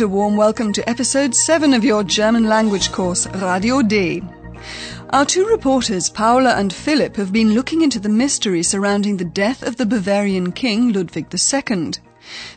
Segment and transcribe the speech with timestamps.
[0.00, 4.22] And a warm welcome to episode 7 of your German language course, Radio D.
[5.10, 9.62] Our two reporters, Paula and Philip, have been looking into the mystery surrounding the death
[9.62, 11.92] of the Bavarian king Ludwig II.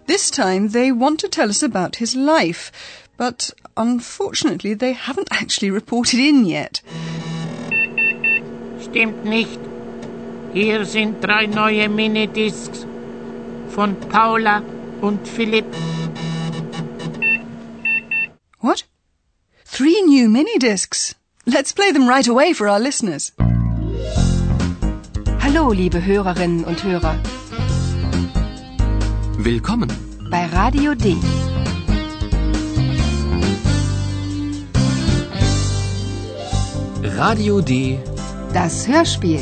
[0.05, 2.71] This time they want to tell us about his life,
[3.17, 6.79] but unfortunately they haven't actually reported in yet.
[8.79, 9.59] Stimmt nicht.
[10.53, 12.85] Hier sind drei neue Minidiscs
[13.67, 14.63] von Paula
[15.01, 15.65] und Philipp.
[18.63, 18.85] What?
[19.75, 21.15] Three new mini discs.
[21.47, 23.31] Let's play them right away for our listeners.
[25.39, 27.17] Hallo, liebe Hörerinnen und Hörer.
[29.39, 29.89] Willkommen.
[30.29, 31.17] Bei Radio D.
[37.17, 37.97] Radio D.
[38.53, 39.41] Das Hörspiel.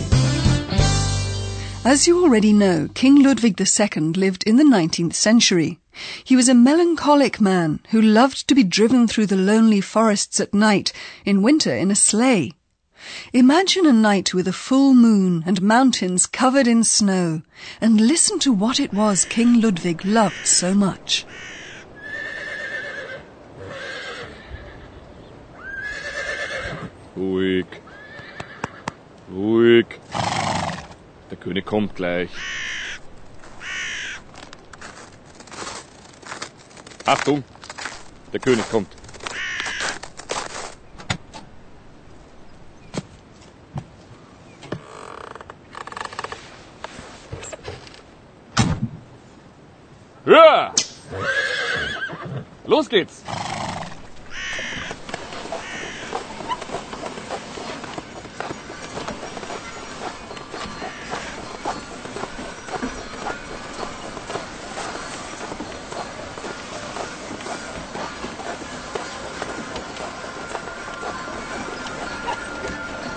[1.84, 5.81] As you already know, King Ludwig II lived in the 19th century.
[6.24, 10.54] He was a melancholic man who loved to be driven through the lonely forests at
[10.54, 10.94] night,
[11.26, 12.54] in winter in a sleigh.
[13.34, 17.42] Imagine a night with a full moon and mountains covered in snow,
[17.82, 21.26] and listen to what it was King Ludwig loved so much.
[27.18, 27.66] Ruhig.
[29.30, 30.00] Ruhig.
[31.30, 32.30] Der König kommt gleich.
[37.06, 37.44] Achtung,
[38.32, 38.90] der König kommt.
[50.26, 50.74] Ja!
[52.66, 53.24] Los geht's!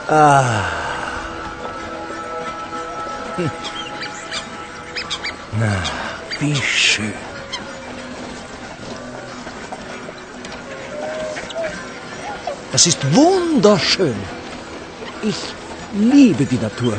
[0.06, 0.62] Na,
[6.40, 7.14] wie schön.
[12.72, 14.16] Das ist wunderschön.
[15.22, 15.36] Ich
[15.94, 16.98] liebe die Natur.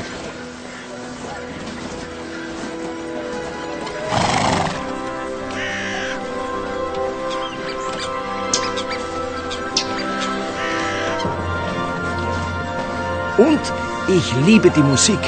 [13.37, 13.59] Und
[14.07, 15.19] ich liebe die Musik.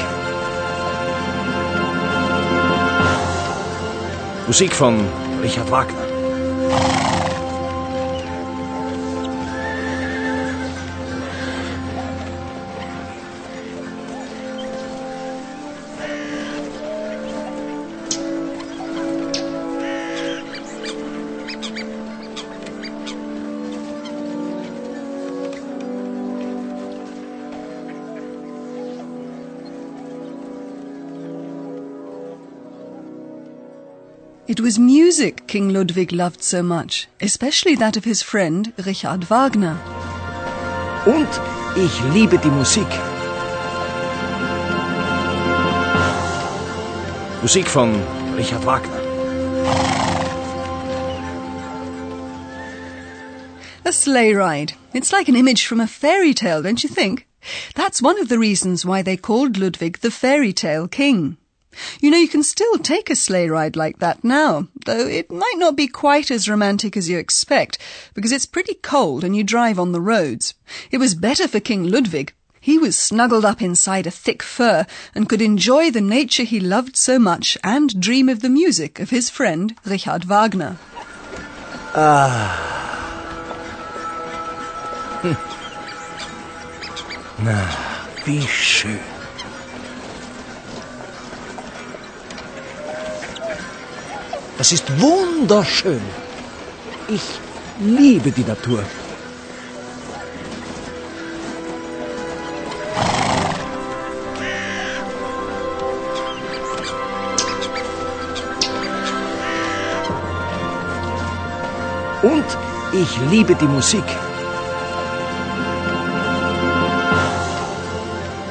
[4.46, 4.98] Musik von
[5.42, 6.07] Richard Wagner.
[34.48, 39.76] It was music King Ludwig loved so much, especially that of his friend Richard Wagner.
[41.04, 41.28] Und
[41.76, 42.88] ich liebe die Musik.
[47.42, 47.92] Musik von
[48.36, 48.98] Richard Wagner.
[53.84, 54.72] A sleigh ride.
[54.94, 57.26] It's like an image from a fairy tale, don't you think?
[57.74, 61.36] That's one of the reasons why they called Ludwig the fairy tale king.
[62.00, 65.56] You know, you can still take a sleigh ride like that now, though it might
[65.56, 67.78] not be quite as romantic as you expect,
[68.14, 70.54] because it's pretty cold and you drive on the roads.
[70.90, 72.32] It was better for King Ludwig.
[72.60, 76.96] He was snuggled up inside a thick fur and could enjoy the nature he loved
[76.96, 80.76] so much and dream of the music of his friend Richard Wagner.
[81.94, 82.78] Ah,
[87.38, 87.68] Na,
[88.26, 89.07] wie schön.
[94.58, 96.00] Das ist wunderschön.
[97.08, 97.22] Ich
[97.78, 98.82] liebe die Natur.
[112.22, 112.58] Und
[112.92, 114.04] Ich liebe die Musik.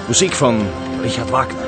[0.08, 0.62] Musik von
[1.02, 1.68] Richard Wagner.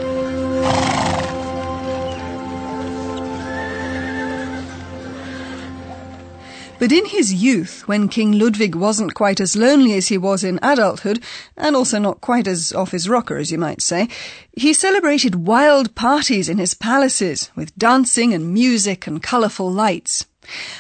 [6.80, 10.60] But in his youth, when King Ludwig wasn't quite as lonely as he was in
[10.62, 11.22] adulthood,
[11.58, 14.08] and also not quite as off his rocker, as you might say,
[14.54, 20.26] he celebrated wild parties in his palaces, with dancing and music and colourful lights.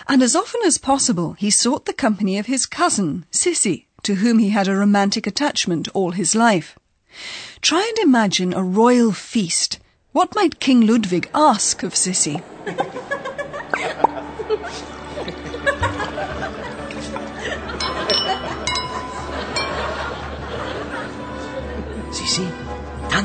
[0.07, 4.39] And as often as possible, he sought the company of his cousin, Sissy, to whom
[4.39, 6.79] he had a romantic attachment all his life.
[7.59, 9.79] Try and imagine a royal feast.
[10.13, 12.41] What might King Ludwig ask of Sissy?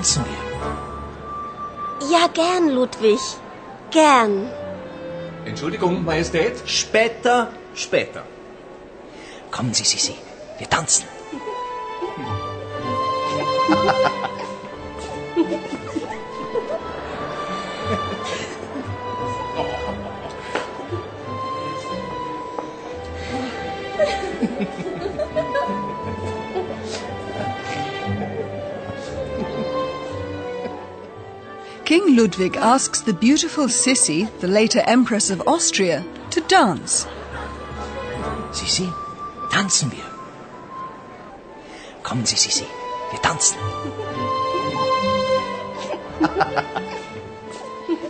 [0.04, 0.32] tanzen wir.
[2.10, 3.20] Ja, gern, Ludwig.
[3.90, 4.50] Gern.
[5.46, 6.62] Entschuldigung, Majestät.
[6.66, 8.22] Später, später.
[9.50, 10.14] Kommen Sie, Sissi,
[10.58, 11.06] wir tanzen.
[31.94, 37.06] King Ludwig asks the beautiful Sissy, the later Empress of Austria, to dance.
[38.50, 38.92] Sissi,
[39.52, 40.02] tanzen wir.
[42.02, 42.66] Kommen Sie, Sissi,
[43.12, 43.60] wir tanzen.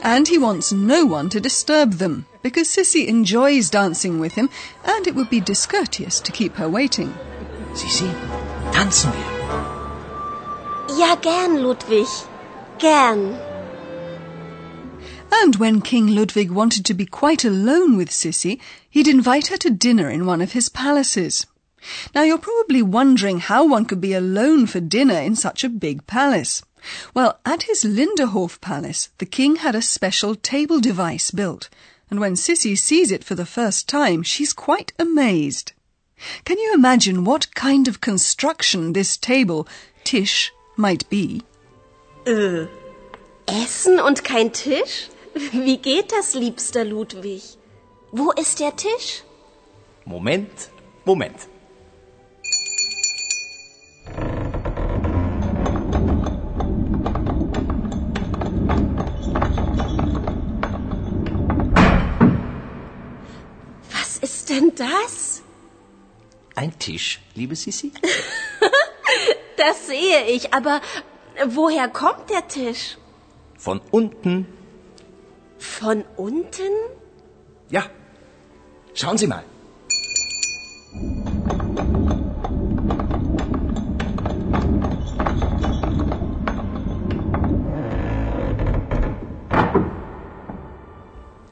[0.03, 4.49] And he wants no one to disturb them, because Sissy enjoys dancing with him,
[4.87, 7.13] and it would be discourteous to keep her waiting.
[7.75, 8.11] Sissi,
[8.73, 9.29] tanzen wir.
[10.97, 12.09] Ja, gern, Ludwig.
[12.79, 13.39] Gern.
[15.33, 19.71] And when King Ludwig wanted to be quite alone with Sissy, he'd invite her to
[19.71, 21.47] dinner in one of his palaces.
[22.15, 26.07] Now you're probably wondering how one could be alone for dinner in such a big
[26.07, 26.63] palace.
[27.15, 31.69] Well, at his Linderhof palace, the king had a special table device built,
[32.11, 35.73] and when Sissy sees it for the first time, she's quite amazed.
[36.45, 39.67] Can you imagine what kind of construction this table,
[40.05, 41.43] Tisch, might be?
[42.25, 42.69] Äh,
[43.47, 45.09] Essen und kein Tisch?
[45.53, 47.43] Wie geht das, liebster Ludwig?
[48.13, 49.25] Wo ist der Tisch?
[50.05, 50.71] Moment,
[51.05, 51.37] Moment.
[63.91, 65.43] Was ist denn das?
[66.55, 67.93] Ein Tisch, liebe Sissi?
[69.57, 70.81] Das sehe ich, aber
[71.47, 72.99] woher kommt der Tisch?
[73.57, 74.47] Von unten.
[75.65, 76.73] Von unten?
[77.71, 77.83] Ja.
[78.93, 79.45] Schauen Sie mal.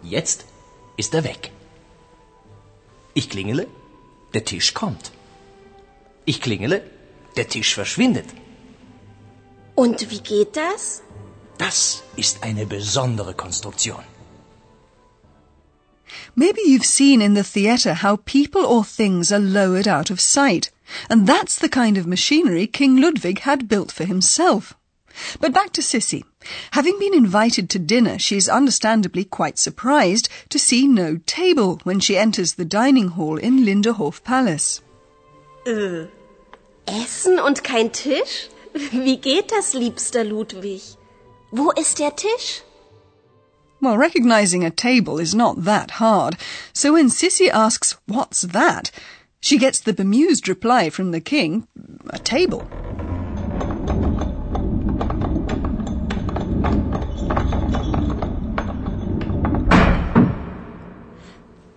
[0.03, 0.44] Jetzt
[0.97, 1.50] ist er weg.
[3.14, 3.67] Ich klingele,
[4.35, 5.11] der Tisch kommt.
[6.26, 6.82] Ich klingele,
[7.37, 8.29] der Tisch verschwindet.
[9.75, 11.03] Und wie geht das?
[11.62, 14.03] Das ist eine besondere Konstruktion.
[16.35, 20.73] Maybe you've seen in the theatre how people or things are lowered out of sight,
[21.09, 24.75] and that's the kind of machinery King Ludwig had built for himself.
[25.38, 26.25] But back to Sissy.
[26.73, 32.19] Having been invited to dinner, she's understandably quite surprised to see no table when she
[32.19, 34.83] enters the dining hall in Linderhof Palace.
[35.64, 36.09] Äh,
[36.87, 38.49] Essen und kein Tisch?
[38.90, 40.97] Wie geht das, liebster Ludwig?
[41.52, 42.62] Wo ist der Tisch?
[43.82, 46.37] Well, recognizing a table is not that hard,
[46.73, 48.90] so when Sissy asks, What's that?
[49.38, 51.66] she gets the bemused reply from the king,
[52.09, 52.66] A table.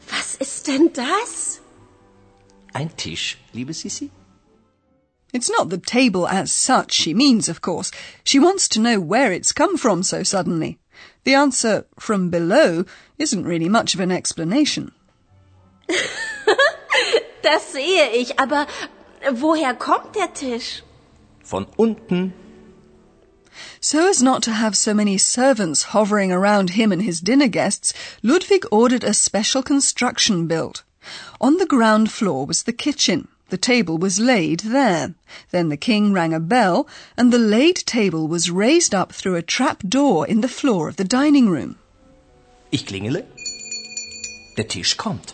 [0.09, 1.59] Was ist denn das?
[2.73, 4.09] Ein Tisch, liebe Sissi?
[5.35, 7.91] It's not the table as such she means, of course.
[8.23, 10.79] She wants to know where it's come from so suddenly.
[11.25, 12.85] The answer, from below,
[13.19, 14.93] isn't really much of an explanation.
[17.43, 18.65] Das sehe ich, aber
[19.21, 20.83] äh, woher kommt der Tisch?
[21.43, 22.33] Von unten.
[23.81, 27.93] So as not to have so many servants hovering around him and his dinner guests,
[28.23, 30.83] Ludwig ordered a special construction built.
[31.41, 33.27] On the ground floor was the kitchen.
[33.49, 35.13] The table was laid there.
[35.51, 39.43] Then the king rang a bell, and the laid table was raised up through a
[39.43, 41.77] trap door in the floor of the dining room.
[42.71, 43.23] Ich klingele,
[44.57, 45.33] der Tisch kommt.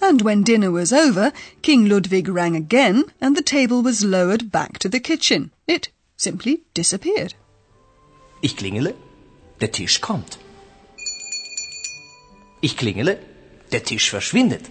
[0.00, 1.32] And when dinner was over,
[1.62, 5.50] King Ludwig rang again and the table was lowered back to the kitchen.
[5.66, 7.34] It simply disappeared.
[8.42, 8.94] Ich klingele,
[9.60, 10.38] der Tisch kommt.
[12.60, 13.18] Ich klingele,
[13.72, 14.70] der Tisch verschwindet.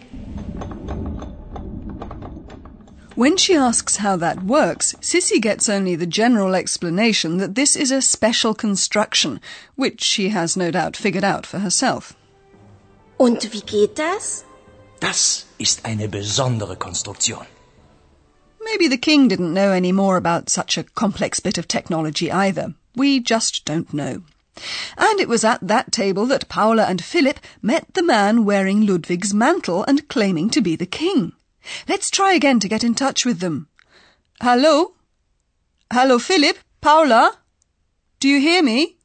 [3.15, 7.91] When she asks how that works, Sissy gets only the general explanation that this is
[7.91, 9.39] a special construction,
[9.75, 12.15] which she has no doubt figured out for herself.
[13.20, 14.43] Und wie geht das?
[15.00, 17.46] Das ist eine besondere Konstruktion.
[18.63, 22.74] Maybe the king didn't know any more about such a complex bit of technology either.
[22.96, 24.24] We just don't know.
[24.98, 29.36] And it was at that table that Paula and Philip met the man wearing Ludwig's
[29.36, 31.34] mantle and claiming to be the king.
[31.88, 33.67] Let's try again to get in touch with them.
[34.41, 34.93] Hallo?
[35.91, 36.58] Hallo Philipp?
[36.82, 37.32] Paula?
[38.20, 38.96] Do you hear me?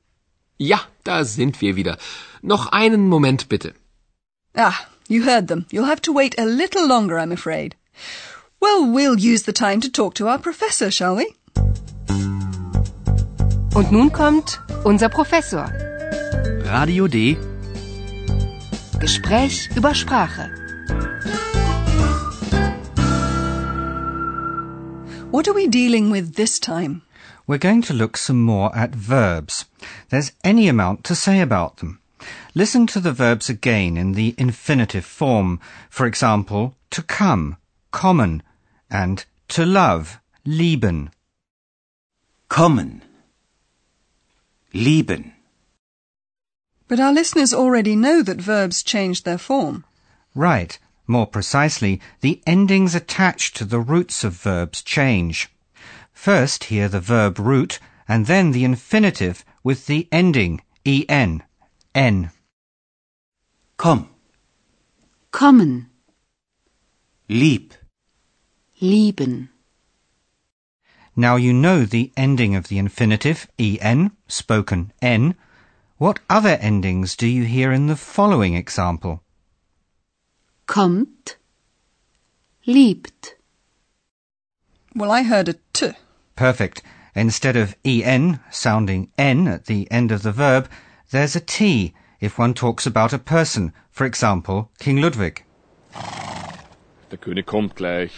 [0.59, 1.97] Ja, da sind wir wieder.
[2.43, 3.75] Noch einen Moment bitte.
[4.57, 5.67] Ah, you heard them.
[5.71, 7.77] You'll have to wait a little longer, I'm afraid.
[8.61, 11.27] Well, we'll use the time to talk to our professor, shall we?
[13.75, 15.71] Und nun kommt unser Professor.
[16.65, 17.37] Radio D.
[18.99, 20.51] Gespräch über Sprache.
[25.31, 27.03] What are we dealing with this time?
[27.47, 29.67] We're going to look some more at verbs.
[30.09, 32.01] There's any amount to say about them.
[32.55, 35.61] Listen to the verbs again in the infinitive form.
[35.91, 37.59] For example, to come,
[37.93, 38.41] kommen,
[38.91, 41.11] and to love, lieben.
[42.49, 43.03] Kommen.
[44.73, 45.35] Lieben.
[46.89, 49.85] But our listeners already know that verbs change their form.
[50.35, 50.79] Right.
[51.11, 55.49] More precisely, the endings attached to the roots of verbs change.
[56.13, 61.43] First, hear the verb root, and then the infinitive with the ending en,
[61.95, 62.31] n.
[63.79, 64.09] Komm.
[65.33, 65.87] Kommen.
[67.27, 67.73] Lieb.
[68.81, 69.49] Lieben.
[71.17, 75.37] Now you know the ending of the infinitive en, spoken n.
[75.97, 79.23] What other endings do you hear in the following example?
[80.69, 81.39] Kommt.
[82.67, 83.37] Liebt.
[84.95, 85.93] Well, I heard a t.
[86.37, 86.83] Perfect.
[87.15, 90.69] Instead of en sounding n at the end of the verb,
[91.11, 95.43] there's a t if one talks about a person, for example, King Ludwig.
[97.11, 98.13] Der König kommt gleich.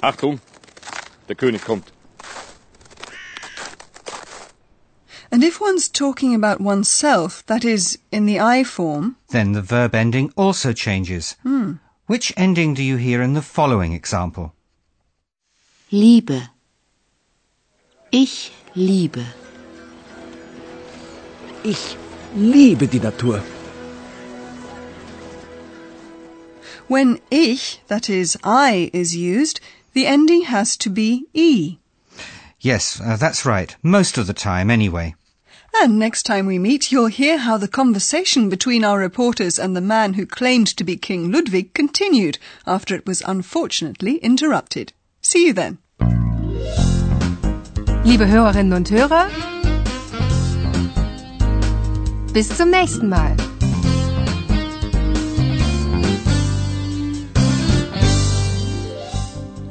[0.00, 0.40] Achtung,
[1.28, 1.92] der König kommt.
[5.44, 9.94] And if one's talking about oneself, that is, in the I form, Then the verb
[9.94, 11.36] ending also changes.
[12.06, 14.54] Which ending do you hear in the following example?
[15.90, 16.48] Liebe.
[18.10, 19.26] Ich liebe.
[21.62, 21.94] Ich
[22.34, 23.42] liebe die Natur.
[26.88, 29.60] when ich, that is, I, is used,
[29.92, 31.76] the ending has to be e.
[32.60, 33.76] Yes, uh, that's right.
[33.82, 35.14] Most of the time, anyway.
[35.76, 39.80] And next time we meet, you'll hear how the conversation between our reporters and the
[39.80, 44.92] man who claimed to be King Ludwig continued after it was unfortunately interrupted.
[45.20, 45.78] See you then.
[48.04, 49.30] Liebe Hörerinnen und Hörer,
[52.32, 53.36] bis zum nächsten Mal.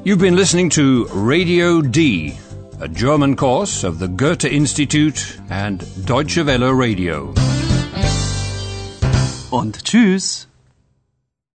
[0.04, 2.38] You've been listening to Radio D,
[2.84, 7.34] a German course of the Goethe Institute and Deutsche Welle Radio.
[9.52, 10.48] Und tschüss.